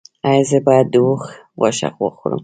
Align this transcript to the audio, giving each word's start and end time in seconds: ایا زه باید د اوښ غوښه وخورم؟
ایا 0.29 0.43
زه 0.49 0.57
باید 0.67 0.87
د 0.93 0.95
اوښ 1.05 1.23
غوښه 1.59 1.89
وخورم؟ 2.03 2.39